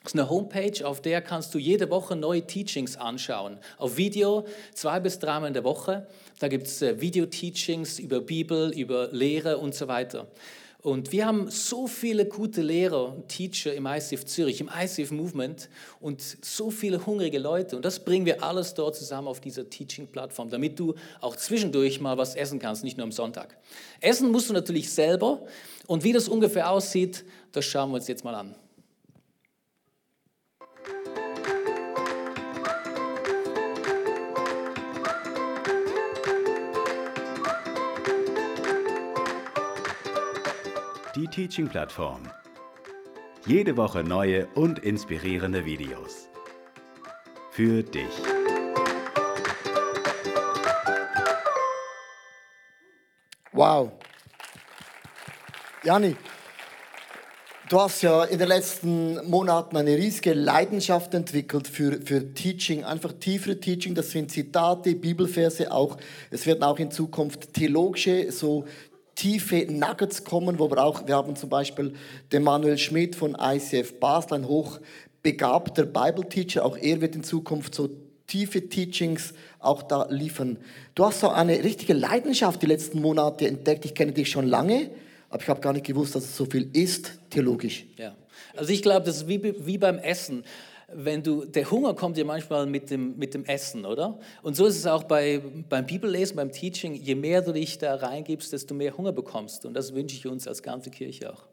[0.08, 3.58] Das ist eine Homepage, auf der kannst du jede Woche neue Teachings anschauen.
[3.78, 6.08] Auf Video, zwei bis dreimal in der Woche.
[6.40, 10.28] Da gibt es äh, Video-Teachings über Bibel, über Lehre und so weiter.
[10.82, 15.68] Und wir haben so viele gute Lehrer und Teacher im ICF Zürich, im ICF Movement
[16.00, 17.76] und so viele hungrige Leute.
[17.76, 22.18] Und das bringen wir alles dort zusammen auf dieser Teaching-Plattform, damit du auch zwischendurch mal
[22.18, 23.58] was essen kannst, nicht nur am Sonntag.
[24.00, 25.42] Essen musst du natürlich selber.
[25.86, 28.56] Und wie das ungefähr aussieht, das schauen wir uns jetzt mal an.
[41.18, 42.22] Die Teaching-Plattform.
[43.48, 46.30] Jede Woche neue und inspirierende Videos.
[47.50, 48.06] Für dich.
[53.52, 53.94] Wow.
[55.84, 56.16] Jani,
[57.68, 63.14] du hast ja in den letzten Monaten eine riesige Leidenschaft entwickelt für, für Teaching, einfach
[63.14, 63.96] tiefere Teaching.
[63.96, 65.98] Das sind Zitate, Bibelverse auch.
[66.30, 68.66] Es werden auch in Zukunft theologische, so
[69.18, 71.94] tiefe Nuggets kommen, wo wir auch, wir haben zum Beispiel
[72.32, 76.64] den Manuel Schmidt von ICF Basel, ein hochbegabter Bible-Teacher.
[76.64, 77.90] Auch er wird in Zukunft so
[78.28, 80.58] tiefe Teachings auch da liefern.
[80.94, 83.86] Du hast so eine richtige Leidenschaft die letzten Monate entdeckt.
[83.86, 84.92] Ich kenne dich schon lange,
[85.30, 87.86] aber ich habe gar nicht gewusst, dass es so viel ist, theologisch.
[87.98, 88.16] Ja,
[88.56, 90.44] also ich glaube, das ist wie, wie beim Essen.
[90.94, 94.18] Wenn du, der Hunger kommt ja manchmal mit dem, mit dem Essen, oder?
[94.42, 96.96] Und so ist es auch bei, beim Bibellesen, beim Teaching.
[96.96, 99.66] Je mehr du dich da reingibst, desto mehr Hunger bekommst.
[99.66, 101.44] Und das wünsche ich uns als ganze Kirche auch.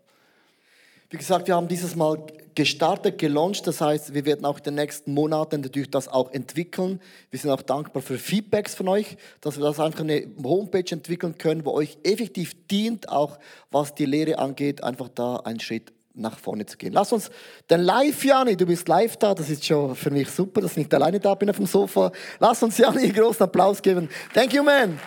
[1.11, 2.19] Wie gesagt, wir haben dieses Mal
[2.55, 3.67] gestartet, gelauncht.
[3.67, 7.01] Das heißt, wir werden auch in den nächsten Monaten natürlich das auch entwickeln.
[7.31, 11.39] Wir sind auch dankbar für Feedbacks von euch, dass wir das einfach eine Homepage entwickeln
[11.39, 13.39] können, wo euch effektiv dient, auch
[13.71, 16.93] was die Lehre angeht, einfach da einen Schritt nach vorne zu gehen.
[16.93, 17.31] Lass uns
[17.69, 20.79] den Live, Jani, du bist live da, das ist schon für mich super, dass ich
[20.79, 22.13] nicht alleine da bin auf dem Sofa.
[22.39, 24.09] Lass uns Jani einen großen Applaus geben.
[24.33, 24.99] Thank you, man.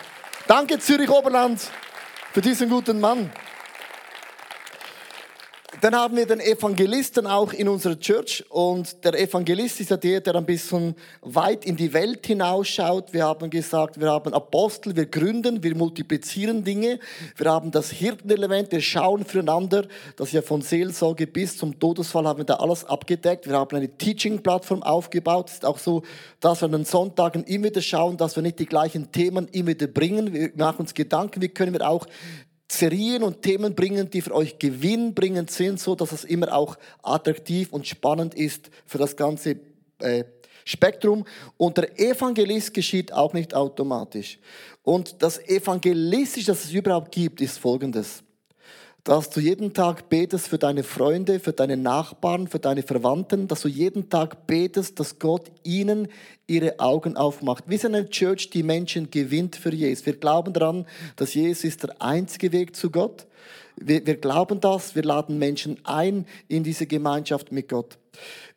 [0.46, 1.60] Danke, Zürich Oberland,
[2.32, 3.30] für diesen guten Mann.
[5.80, 10.20] Dann haben wir den Evangelisten auch in unserer Church und der Evangelist ist ja der,
[10.20, 13.12] der ein bisschen weit in die Welt hinausschaut.
[13.12, 16.98] Wir haben gesagt, wir haben Apostel, wir gründen, wir multiplizieren Dinge,
[17.36, 19.86] wir haben das Hirtenelement, wir schauen füreinander,
[20.16, 23.46] das ist ja von Seelsorge bis zum Todesfall haben wir da alles abgedeckt.
[23.46, 25.48] Wir haben eine Teaching-Plattform aufgebaut.
[25.48, 26.02] Es ist auch so,
[26.40, 29.68] dass wir an den Sonntagen immer wieder schauen, dass wir nicht die gleichen Themen immer
[29.68, 30.32] wieder bringen.
[30.32, 32.06] Wir machen uns Gedanken, wie können wir auch
[32.70, 37.72] Serien und Themen bringen, die für euch gewinnbringend sind, so dass es immer auch attraktiv
[37.72, 39.56] und spannend ist für das ganze
[40.00, 40.24] äh,
[40.64, 41.24] Spektrum.
[41.56, 44.38] Und der Evangelist geschieht auch nicht automatisch.
[44.82, 48.22] Und das Evangelistische, das es überhaupt gibt, ist folgendes.
[49.08, 53.62] Dass du jeden Tag betest für deine Freunde, für deine Nachbarn, für deine Verwandten, dass
[53.62, 56.08] du jeden Tag betest, dass Gott ihnen
[56.46, 57.64] ihre Augen aufmacht.
[57.68, 60.04] Wir sind eine Church, die Menschen gewinnt für Jesus.
[60.04, 60.84] Wir glauben daran,
[61.16, 63.26] dass Jesus ist der einzige Weg zu Gott.
[63.76, 67.96] Wir, wir glauben das, wir laden Menschen ein in diese Gemeinschaft mit Gott.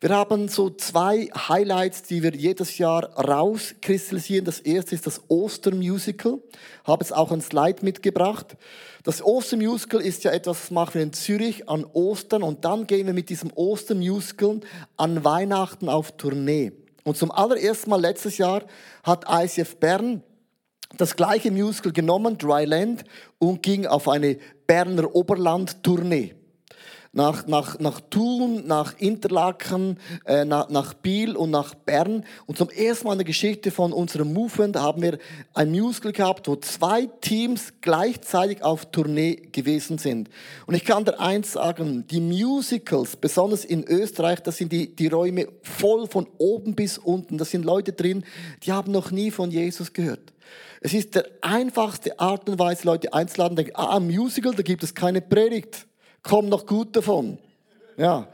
[0.00, 4.44] Wir haben so zwei Highlights, die wir jedes Jahr rauskristallisieren.
[4.44, 6.40] Das erste ist das Ostermusical.
[6.84, 8.56] Habe jetzt auch ein Slide mitgebracht.
[9.02, 13.06] Das Ostermusical ist ja etwas, das machen wir in Zürich an Ostern und dann gehen
[13.06, 14.60] wir mit diesem Ostermusical
[14.96, 16.72] an Weihnachten auf Tournee.
[17.04, 18.62] Und zum allerersten Mal letztes Jahr
[19.02, 20.22] hat ICF Bern
[20.96, 23.04] das gleiche Musical genommen, Dryland,
[23.38, 26.34] und ging auf eine Berner Oberland-Tournee
[27.12, 32.24] nach, nach, nach Thun, nach Interlaken, äh, nach, nach Biel und nach Bern.
[32.46, 35.18] Und zum ersten Mal in der Geschichte von unserem Movement haben wir
[35.52, 40.30] ein Musical gehabt, wo zwei Teams gleichzeitig auf Tournee gewesen sind.
[40.66, 45.08] Und ich kann dir eins sagen, die Musicals, besonders in Österreich, das sind die, die
[45.08, 47.36] Räume voll von oben bis unten.
[47.36, 48.24] Da sind Leute drin,
[48.62, 50.32] die haben noch nie von Jesus gehört.
[50.80, 54.82] Es ist der einfachste Art und Weise, Leute einzuladen, denken, ah, ein Musical, da gibt
[54.82, 55.86] es keine Predigt
[56.22, 57.38] komm noch gut davon.
[57.96, 58.28] Ja.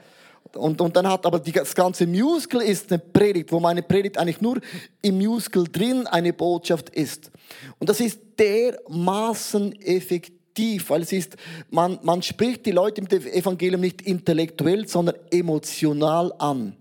[0.55, 4.16] Und, und dann hat aber die, das ganze Musical ist eine Predigt, wo meine Predigt
[4.16, 4.61] eigentlich nur
[5.03, 7.31] im Musical drin eine Botschaft ist.
[7.79, 11.37] Und das ist dermaßen effektiv, weil es ist,
[11.70, 16.74] man, man spricht die Leute im Evangelium nicht intellektuell, sondern emotional an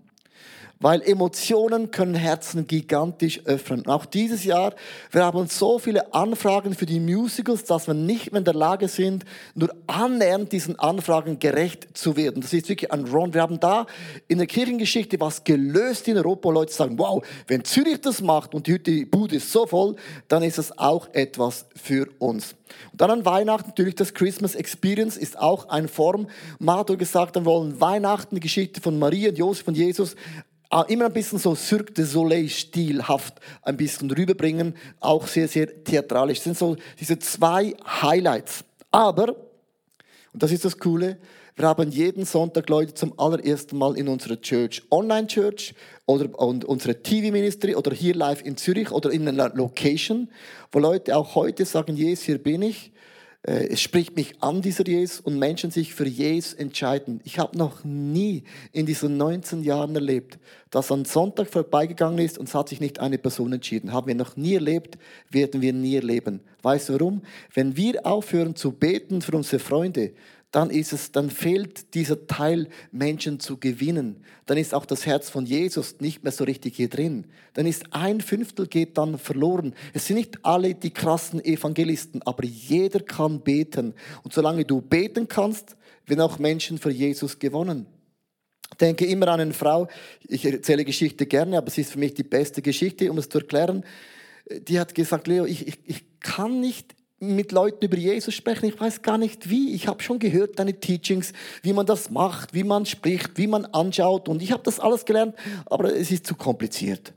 [0.80, 3.86] weil Emotionen können Herzen gigantisch öffnen.
[3.88, 4.74] auch dieses Jahr,
[5.12, 8.88] wir haben so viele Anfragen für die Musicals, dass wir nicht mehr in der Lage
[8.88, 12.42] sind, nur annähernd diesen Anfragen gerecht zu werden.
[12.42, 13.34] Das ist wirklich ein Run.
[13.34, 13.86] Wir haben da
[14.28, 18.68] in der Kirchengeschichte was gelöst in Europa, Leute sagen, wow, wenn Zürich das macht und
[18.68, 19.96] die Bude ist so voll,
[20.28, 22.56] dann ist es auch etwas für uns.
[22.92, 26.28] Und dann an Weihnachten natürlich das Christmas Experience ist auch eine Form.
[26.66, 30.16] Hat gesagt, wir wollen Weihnachten, die Geschichte von Maria und Josef und Jesus
[30.88, 36.40] immer ein bisschen so Cirque du Soleil-stilhaft ein bisschen rüberbringen, auch sehr, sehr theatralisch.
[36.40, 38.64] Das sind so diese zwei Highlights.
[38.92, 39.36] Aber,
[40.34, 41.18] und das ist das Coole,
[41.56, 45.74] wir haben jeden Sonntag Leute zum allerersten Mal in unserer Church, Online-Church
[46.06, 50.30] oder und unsere TV-Ministry oder hier live in Zürich oder in einer Location,
[50.72, 52.92] wo Leute auch heute sagen, Jesus, hier bin ich.
[53.44, 57.22] Äh, es spricht mich an, dieser Jesus, und Menschen sich für Jesus entscheiden.
[57.24, 62.50] Ich habe noch nie in diesen 19 Jahren erlebt, dass ein Sonntag vorbeigegangen ist und
[62.50, 63.94] es hat sich nicht eine Person entschieden.
[63.94, 64.98] Haben wir noch nie erlebt,
[65.30, 66.42] werden wir nie erleben.
[66.62, 67.22] Weißt du warum?
[67.54, 70.12] Wenn wir aufhören zu beten für unsere Freunde,
[70.52, 74.24] dann ist es, dann fehlt dieser Teil, Menschen zu gewinnen.
[74.46, 77.26] Dann ist auch das Herz von Jesus nicht mehr so richtig hier drin.
[77.54, 79.76] Dann ist ein Fünftel geht dann verloren.
[79.94, 83.94] Es sind nicht alle die krassen Evangelisten, aber jeder kann beten.
[84.24, 87.86] Und solange du beten kannst, werden auch Menschen für Jesus gewonnen.
[88.80, 89.88] Denke immer an eine Frau,
[90.28, 93.40] ich erzähle Geschichte gerne, aber es ist für mich die beste Geschichte, um es zu
[93.40, 93.84] erklären.
[94.50, 98.66] Die hat gesagt, Leo, ich, ich, ich kann nicht mit Leuten über Jesus sprechen.
[98.66, 99.74] Ich weiß gar nicht wie.
[99.74, 103.66] Ich habe schon gehört deine Teachings, wie man das macht, wie man spricht, wie man
[103.66, 104.30] anschaut.
[104.30, 107.14] Und ich habe das alles gelernt, aber es ist zu kompliziert.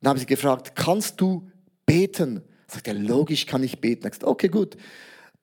[0.00, 1.48] Dann habe ich sie gefragt, kannst du
[1.86, 2.42] beten?
[2.66, 4.06] Sagt er, logisch kann ich beten.
[4.06, 4.76] Ich gesagt, okay, gut.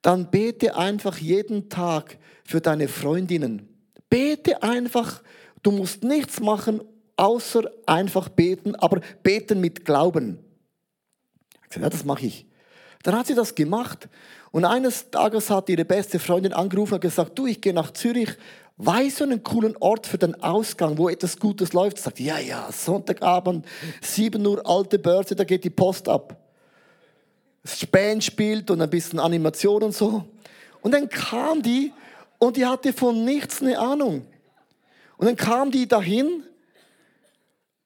[0.02, 3.68] Dann bete einfach jeden Tag für deine Freundinnen.
[4.08, 5.22] Bete einfach.
[5.62, 6.80] Du musst nichts machen,
[7.16, 10.38] außer einfach beten, aber beten mit Glauben.
[11.64, 12.46] Ich gesagt, ja, das mache ich.
[13.06, 14.08] Dann hat sie das gemacht
[14.50, 18.30] und eines Tages hat ihre beste Freundin angerufen und gesagt, du, ich gehe nach Zürich,
[18.78, 21.98] weißt du einen coolen Ort für den Ausgang, wo etwas Gutes läuft?
[21.98, 23.64] Sagt, ja, ja, Sonntagabend,
[24.02, 26.36] 7 Uhr, alte Börse, da geht die Post ab.
[27.64, 30.24] Span spielt und ein bisschen Animation und so.
[30.80, 31.92] Und dann kam die
[32.38, 34.26] und die hatte von nichts eine Ahnung.
[35.16, 36.42] Und dann kam die dahin,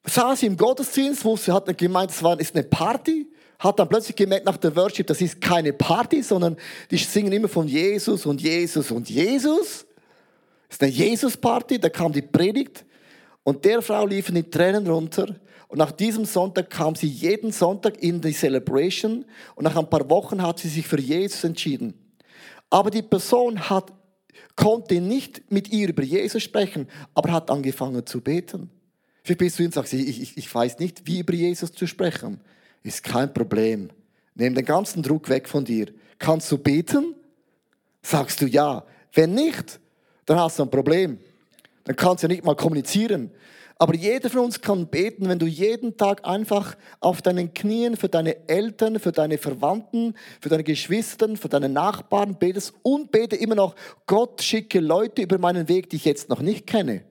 [0.07, 3.27] saß im Gottesdienst, wo sie hat gemeint, es ist eine Party
[3.61, 6.57] hat dann plötzlich gemerkt nach der Worship, das ist keine Party, sondern
[6.91, 9.87] die singen immer von Jesus und Jesus und Jesus.
[10.69, 12.87] Das ist eine Jesus-Party, da kam die Predigt
[13.45, 15.37] und der Frau liefen die Tränen runter.
[15.69, 20.09] Und nach diesem Sonntag kam sie jeden Sonntag in die Celebration und nach ein paar
[20.09, 21.95] Wochen hat sie sich für Jesus entschieden.
[22.71, 23.93] Aber die Person hat,
[24.57, 28.71] konnte nicht mit ihr über Jesus sprechen, aber hat angefangen zu beten.
[29.23, 32.41] Vielleicht bist du und sagst, ich, ich, ich weiß nicht, wie über Jesus zu sprechen
[32.83, 33.91] ist kein Problem.
[34.35, 35.87] Nimm den ganzen Druck weg von dir.
[36.19, 37.15] Kannst du beten?
[38.03, 38.85] Sagst du ja.
[39.13, 39.81] Wenn nicht,
[40.27, 41.19] dann hast du ein Problem.
[41.85, 43.31] Dann kannst du nicht mal kommunizieren.
[43.81, 48.11] Aber jeder von uns kann beten, wenn du jeden Tag einfach auf deinen Knien für
[48.11, 53.55] deine Eltern, für deine Verwandten, für deine Geschwister, für deine Nachbarn betest und bete immer
[53.55, 53.75] noch,
[54.07, 57.05] Gott schicke Leute über meinen Weg, die ich jetzt noch nicht kenne.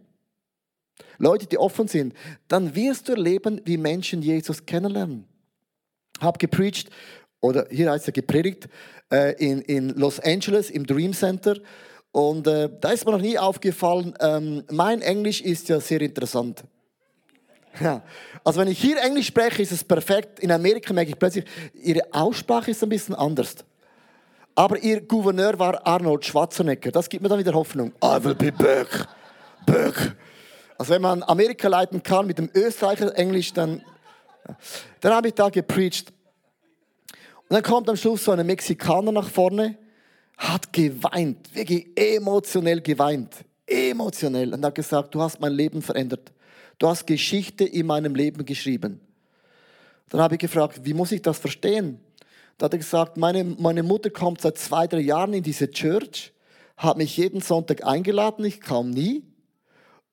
[1.17, 2.13] Leute, die offen sind,
[2.47, 5.25] dann wirst du erleben, wie Menschen Jesus kennenlernen.
[6.19, 6.89] Hab gepreacht,
[7.41, 8.67] oder hier heißt er gepredigt,
[9.12, 11.58] äh, in, in Los Angeles im Dream Center.
[12.12, 16.63] Und äh, da ist mir noch nie aufgefallen, ähm, mein Englisch ist ja sehr interessant.
[17.79, 18.01] Ja.
[18.43, 20.39] Also wenn ich hier Englisch spreche, ist es perfekt.
[20.39, 23.58] In Amerika merke ich plötzlich, ihre Aussprache ist ein bisschen anders.
[24.55, 26.91] Aber ihr Gouverneur war Arnold Schwarzenegger.
[26.91, 27.93] Das gibt mir dann wieder Hoffnung.
[28.03, 29.08] I will be back.
[29.65, 30.15] Back.
[30.77, 33.82] Also wenn man Amerika leiten kann mit dem Österreicher Englisch, dann...
[35.02, 36.12] Dann habe ich da gepreacht.
[37.50, 39.78] Und dann kommt am Schluss so ein Mexikaner nach vorne,
[40.38, 43.36] hat geweint, wirklich emotionell geweint,
[43.66, 46.32] emotionell und hat gesagt, du hast mein Leben verändert.
[46.78, 49.02] Du hast Geschichte in meinem Leben geschrieben.
[50.10, 52.00] Dann habe ich gefragt, wie muss ich das verstehen?
[52.58, 56.34] Da hat er gesagt, meine, meine Mutter kommt seit zwei, drei Jahren in diese Church,
[56.78, 59.24] hat mich jeden Sonntag eingeladen, ich kam nie.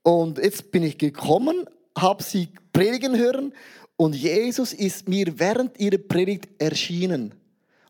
[0.03, 3.53] Und jetzt bin ich gekommen, habe sie predigen hören
[3.97, 7.35] und Jesus ist mir während ihrer Predigt erschienen.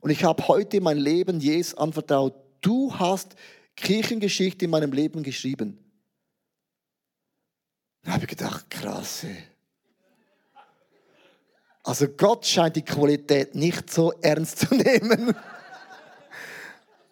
[0.01, 2.35] Und ich habe heute mein Leben Jesus anvertraut.
[2.61, 3.35] Du hast
[3.75, 5.79] Kirchengeschichte in meinem Leben geschrieben.
[8.05, 9.27] Da habe ich gedacht, krass.
[11.83, 15.35] Also Gott scheint die Qualität nicht so ernst zu nehmen.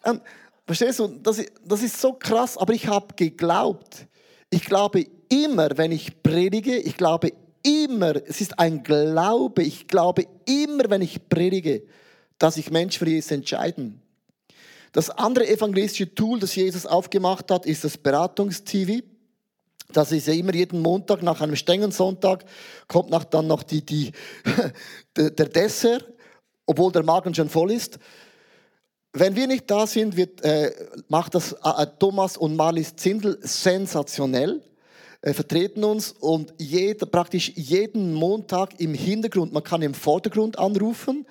[0.03, 0.21] Und,
[0.65, 4.07] verstehst du, das das ist so krass, aber ich habe geglaubt.
[4.49, 7.33] Ich glaube immer, wenn ich predige, ich glaube
[7.65, 11.83] immer, es ist ein Glaube, ich glaube immer, wenn ich predige,
[12.37, 14.01] dass sich Menschen für Jesus entscheiden.
[14.91, 19.03] Das andere evangelistische Tool, das Jesus aufgemacht hat, ist das Beratungs-TV.
[19.91, 22.45] Das ist ja immer jeden Montag nach einem strengen Sonntag
[22.87, 24.11] kommt nach dann noch die, die,
[25.17, 26.05] der Dessert,
[26.65, 27.99] obwohl der Magen schon voll ist.
[29.11, 30.71] Wenn wir nicht da sind, wird, äh,
[31.07, 34.61] macht das äh, Thomas und Marlies Zindel sensationell
[35.33, 41.25] vertreten uns und jeder, praktisch jeden Montag im Hintergrund, man kann im Vordergrund anrufen,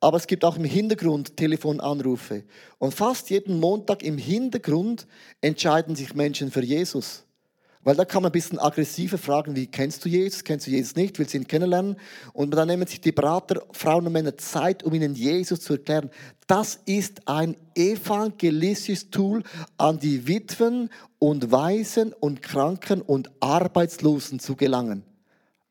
[0.00, 2.44] aber es gibt auch im Hintergrund Telefonanrufe.
[2.78, 5.06] Und fast jeden Montag im Hintergrund
[5.40, 7.25] entscheiden sich Menschen für Jesus.
[7.86, 10.96] Weil da kann man ein bisschen aggressiver fragen, wie kennst du Jesus, kennst du Jesus
[10.96, 11.94] nicht, willst du ihn kennenlernen?
[12.32, 16.10] Und dann nehmen sich die Berater, Frauen und Männer Zeit, um ihnen Jesus zu erklären.
[16.48, 19.44] Das ist ein evangelistisches Tool
[19.78, 25.04] an die Witwen und Waisen und Kranken und Arbeitslosen zu gelangen.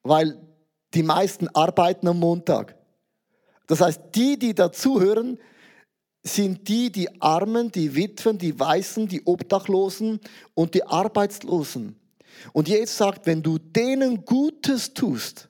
[0.02, 0.40] Weil
[0.94, 2.78] die meisten arbeiten am Montag.
[3.68, 5.38] Das heißt, die, die dazuhören,
[6.24, 10.22] sind die, die Armen, die Witwen, die Weißen, die Obdachlosen
[10.54, 12.00] und die Arbeitslosen.
[12.54, 15.50] Und Jesus sagt, wenn du denen Gutes tust,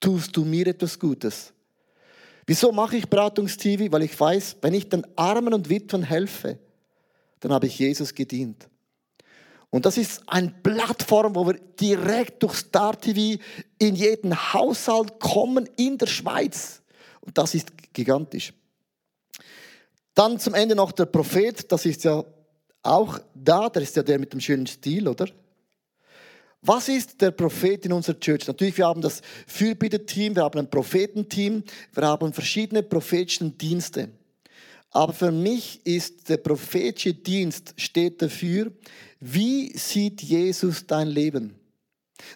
[0.00, 1.52] tust du mir etwas Gutes.
[2.46, 3.92] Wieso mache ich Beratungstv?
[3.92, 6.58] Weil ich weiß, wenn ich den Armen und Witwen helfe,
[7.40, 8.68] dann habe ich Jesus gedient.
[9.70, 13.40] Und das ist eine Plattform, wo wir direkt durch Star TV
[13.78, 16.82] in jeden Haushalt kommen in der Schweiz.
[17.20, 18.52] Und das ist gigantisch.
[20.14, 22.24] Dann zum Ende noch der Prophet, das ist ja
[22.82, 25.26] auch da, der ist ja der mit dem schönen Stil, oder?
[26.62, 28.46] Was ist der Prophet in unserer Church?
[28.46, 34.10] Natürlich, wir haben das Fürbitte-Team, wir haben ein Prophetenteam, wir haben verschiedene prophetische Dienste.
[34.90, 38.72] Aber für mich ist der prophetische Dienst steht dafür,
[39.20, 41.54] wie sieht Jesus dein Leben?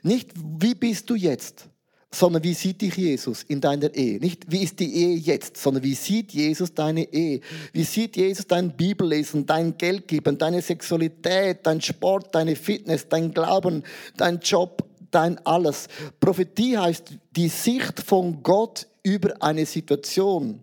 [0.03, 1.69] Nicht, wie bist du jetzt?
[2.14, 4.18] Sondern wie sieht dich Jesus in deiner Ehe?
[4.18, 7.40] Nicht, wie ist die Ehe jetzt, sondern wie sieht Jesus deine Ehe?
[7.72, 13.83] Wie sieht Jesus dein Bibellesen, dein Geldgeben, deine Sexualität, dein Sport, deine Fitness, dein Glauben,
[14.16, 15.88] dein Job, dein alles?
[16.20, 20.61] Prophetie heißt die Sicht von Gott über eine Situation.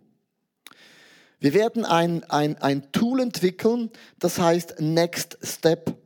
[1.40, 6.01] Wir werden ein, ein, ein Tool entwickeln, das heißt Next Step.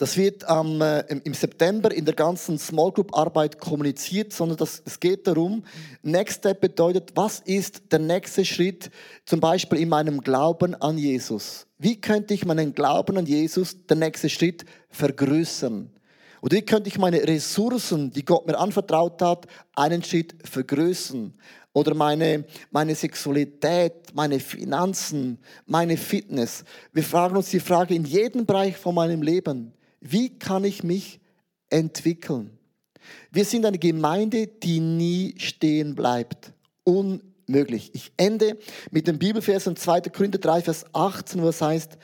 [0.00, 0.82] Das wird ähm,
[1.24, 5.62] im September in der ganzen Small Group Arbeit kommuniziert, sondern das, es geht darum,
[6.00, 8.90] Next Step bedeutet, was ist der nächste Schritt,
[9.26, 11.66] zum Beispiel in meinem Glauben an Jesus?
[11.76, 15.90] Wie könnte ich meinen Glauben an Jesus, der nächste Schritt, vergrößern?
[16.40, 21.34] Oder wie könnte ich meine Ressourcen, die Gott mir anvertraut hat, einen Schritt vergrößern?
[21.74, 25.36] Oder meine, meine Sexualität, meine Finanzen,
[25.66, 26.64] meine Fitness.
[26.90, 29.74] Wir fragen uns die Frage in jedem Bereich von meinem Leben.
[30.00, 31.20] Wie kann ich mich
[31.68, 32.58] entwickeln?
[33.30, 36.52] Wir sind eine Gemeinde, die nie stehen bleibt.
[36.84, 37.90] Unmöglich.
[37.94, 38.58] Ich ende
[38.90, 40.02] mit dem Bibelvers in 2.
[40.02, 41.98] Korinther 3, Vers 18, wo es heißt,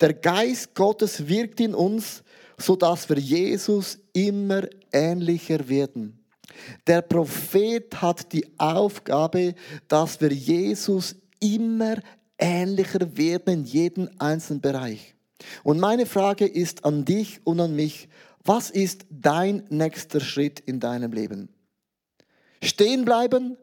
[0.00, 2.22] der Geist Gottes wirkt in uns,
[2.58, 6.18] sodass wir Jesus immer ähnlicher werden.
[6.86, 9.54] Der Prophet hat die Aufgabe,
[9.88, 11.96] dass wir Jesus immer
[12.38, 15.14] ähnlicher werden in jedem einzelnen Bereich.
[15.62, 18.08] Und meine Frage ist an dich und an mich,
[18.44, 21.48] was ist dein nächster Schritt in deinem Leben?
[22.62, 23.56] Stehen bleiben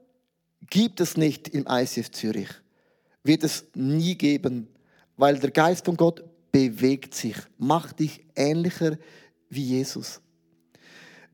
[0.70, 2.50] gibt es nicht im ICF Zürich.
[3.24, 4.68] Wird es nie geben,
[5.18, 8.98] weil der Geist von Gott bewegt sich, macht dich ähnlicher
[9.50, 10.22] wie Jesus.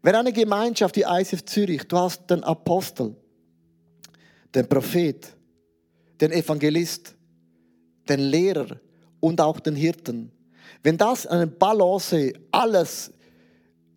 [0.02, 3.16] Wenn eine Gemeinschaft wie ICF Zürich, du hast den Apostel,
[4.54, 5.36] den Prophet,
[6.22, 7.16] den Evangelist,
[8.08, 8.80] den Lehrer
[9.20, 10.32] und auch den Hirten,
[10.86, 13.12] wenn das eine Balance, alles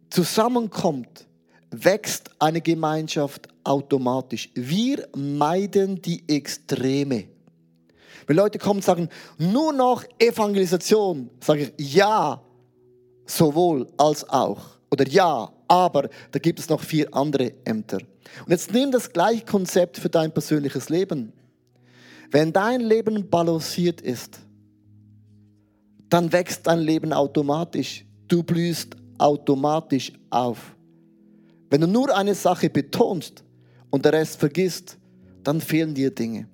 [0.09, 1.27] zusammenkommt,
[1.71, 4.49] wächst eine Gemeinschaft automatisch.
[4.55, 7.25] Wir meiden die Extreme.
[8.27, 12.41] Wenn Leute kommen und sagen, nur noch Evangelisation, sage ich ja,
[13.27, 14.79] sowohl als auch.
[14.91, 17.99] Oder ja, aber da gibt es noch vier andere Ämter.
[18.47, 21.35] Und jetzt nimm das gleiche Konzept für dein persönliches Leben.
[22.31, 24.41] Wenn dein Leben balanciert ist,
[26.09, 28.05] dann wächst dein Leben automatisch.
[28.29, 30.75] Du blühst automatisch auf.
[31.71, 33.45] Wenn du nur eine Sache betonst
[33.91, 34.97] und der Rest vergisst,
[35.45, 36.49] dann fehlen dir Dinge.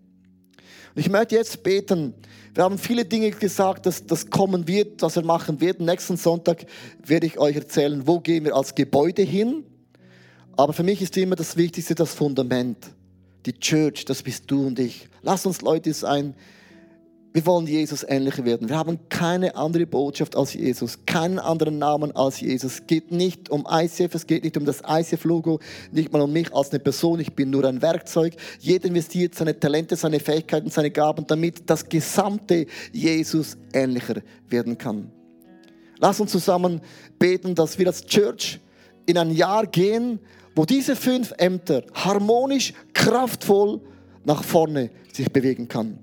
[0.96, 2.14] Ich möchte jetzt beten.
[2.55, 5.86] Wir haben viele Dinge gesagt, dass das kommen wird, was wir machen werden.
[5.86, 6.66] Nächsten Sonntag
[7.05, 9.64] werde ich euch erzählen, wo gehen wir als Gebäude hin.
[10.57, 12.78] Aber für mich ist immer das Wichtigste das Fundament.
[13.44, 15.09] Die Church, das bist du und ich.
[15.22, 16.34] Lass uns Leute sein,
[17.35, 18.68] wir wollen Jesus ähnlicher werden.
[18.68, 22.74] Wir haben keine andere Botschaft als Jesus, keinen anderen Namen als Jesus.
[22.74, 25.59] Es geht nicht um ICF, es geht nicht um das ICF-Logo,
[25.91, 27.18] nicht mal um mich als eine Person.
[27.18, 28.37] Ich bin nur ein Werkzeug.
[28.61, 35.11] Jeder investiert seine Talente, seine Fähigkeiten, seine Gaben, damit das gesamte Jesus ähnlicher werden kann.
[35.99, 36.82] Lass uns zusammen
[37.18, 38.61] beten, dass wir als Church
[39.07, 40.20] in ein Jahr gehen,
[40.55, 43.80] wo diese fünf Ämter harmonisch, kraftvoll
[44.24, 45.99] nach vorne sich bewegen kann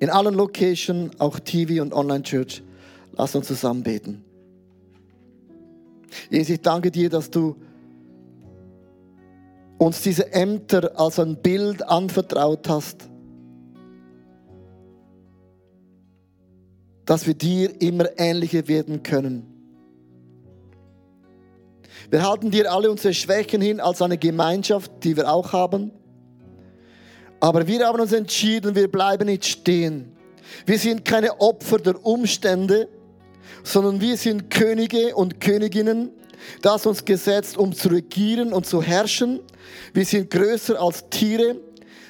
[0.00, 2.62] in allen Locations, auch TV und Online-Church.
[3.12, 4.24] Lass uns zusammen beten.
[6.30, 7.54] Jesus, ich danke dir, dass du
[9.78, 13.08] uns diese Ämter als ein Bild anvertraut hast,
[17.04, 19.46] dass wir dir immer ähnlicher werden können.
[22.10, 25.92] Wir halten dir alle unsere Schwächen hin als eine Gemeinschaft, die wir auch haben.
[27.40, 30.12] Aber wir haben uns entschieden, wir bleiben nicht stehen.
[30.66, 32.88] Wir sind keine Opfer der Umstände,
[33.64, 36.10] sondern wir sind Könige und Königinnen,
[36.62, 39.40] das uns gesetzt, um zu regieren und zu herrschen.
[39.94, 41.56] Wir sind größer als Tiere.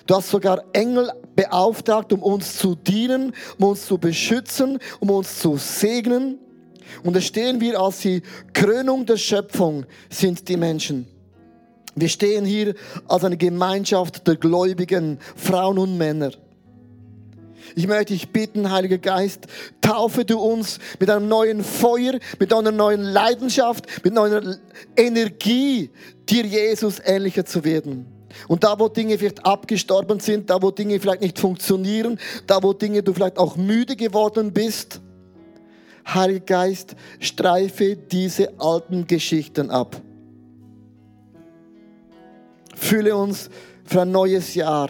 [0.06, 5.38] Du hast sogar Engel beauftragt, um uns zu dienen, um uns zu beschützen, um uns
[5.38, 6.38] zu segnen.
[7.04, 8.22] Und da stehen wir als die
[8.52, 11.06] Krönung der Schöpfung, sind die Menschen.
[11.94, 12.74] Wir stehen hier
[13.08, 16.30] als eine Gemeinschaft der gläubigen Frauen und Männer.
[17.74, 19.46] Ich möchte dich bitten, Heiliger Geist,
[19.80, 24.56] taufe du uns mit einem neuen Feuer, mit einer neuen Leidenschaft, mit einer
[24.96, 25.90] Energie,
[26.28, 28.06] dir Jesus ähnlicher zu werden.
[28.48, 32.72] Und da, wo Dinge vielleicht abgestorben sind, da, wo Dinge vielleicht nicht funktionieren, da, wo
[32.72, 35.00] Dinge du vielleicht auch müde geworden bist,
[36.06, 40.00] Heiliger Geist, streife diese alten Geschichten ab.
[42.80, 43.50] Fülle uns
[43.84, 44.88] für ein neues Jahr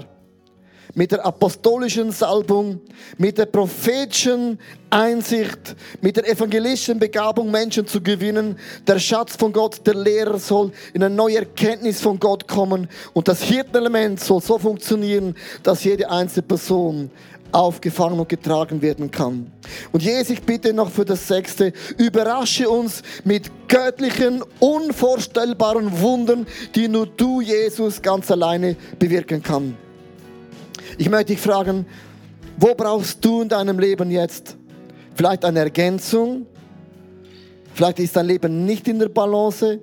[0.95, 2.81] mit der apostolischen Salbung,
[3.19, 4.59] mit der prophetischen
[4.91, 8.57] Einsicht, mit der evangelistischen Begabung, Menschen zu gewinnen.
[8.87, 13.29] Der Schatz von Gott, der Lehrer soll in eine neue Erkenntnis von Gott kommen und
[13.29, 17.11] das Hirtenelement soll so funktionieren, dass jede einzelne Person
[17.53, 19.51] aufgefangen und getragen werden kann.
[19.93, 26.89] Und Jesus, ich bitte noch für das Sechste, überrasche uns mit göttlichen, unvorstellbaren Wundern, die
[26.89, 29.77] nur du, Jesus, ganz alleine bewirken kann.
[30.99, 31.87] Ich möchte dich fragen,
[32.57, 34.57] wo brauchst du in deinem Leben jetzt
[35.15, 36.47] vielleicht eine Ergänzung?
[37.75, 39.81] Vielleicht ist dein Leben nicht in der Balance.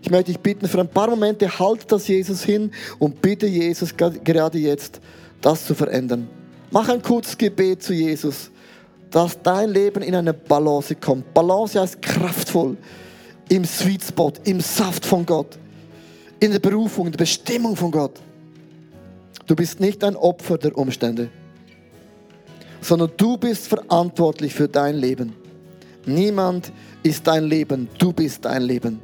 [0.00, 3.94] Ich möchte dich bitten, für ein paar Momente halt das Jesus hin und bitte Jesus
[3.96, 5.00] gerade jetzt,
[5.40, 6.28] das zu verändern.
[6.70, 8.50] Mach ein kurzes Gebet zu Jesus,
[9.10, 11.32] dass dein Leben in eine Balance kommt.
[11.32, 12.76] Balance heißt kraftvoll,
[13.48, 15.58] im Sweet Spot, im Saft von Gott,
[16.40, 18.20] in der Berufung, in der Bestimmung von Gott.
[19.46, 21.30] Du bist nicht ein Opfer der Umstände,
[22.82, 25.34] sondern du bist verantwortlich für dein Leben.
[26.04, 26.70] Niemand
[27.02, 29.00] ist dein Leben, du bist dein Leben.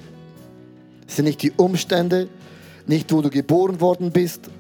[1.09, 2.29] Es sind nicht die Umstände,
[2.87, 4.51] nicht wo du geboren worden bist,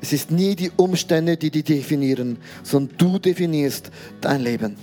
[0.00, 3.90] es ist nie die Umstände, die dich definieren, sondern du definierst
[4.20, 4.76] dein Leben.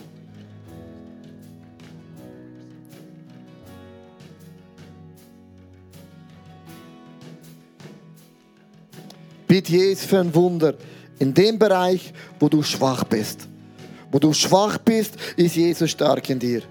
[9.47, 10.74] Bitte Jesus für ein Wunder
[11.20, 13.47] in dem Bereich, wo du schwach bist.
[14.11, 16.61] Wo du schwach bist, ist Jesus stark in dir.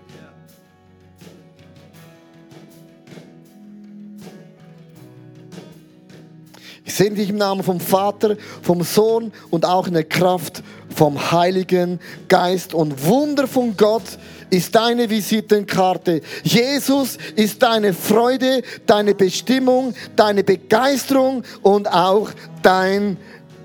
[6.95, 10.63] Ich segne dich im Namen vom Vater, vom Sohn und auch in der Kraft
[10.95, 12.73] vom Heiligen Geist.
[12.73, 14.17] Und Wunder von Gott
[14.49, 16.21] ist deine Visitenkarte.
[16.45, 22.31] Jesus ist deine Freude, deine Bestimmung, deine Begeisterung und auch
[22.63, 23.17] dein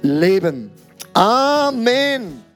[0.01, 0.71] Leben.
[1.13, 2.48] Amen.